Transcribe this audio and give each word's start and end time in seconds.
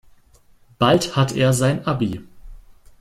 Bald 0.79 1.15
hat 1.15 1.33
er 1.35 1.53
sein 1.53 1.85
Abi. 1.85 2.21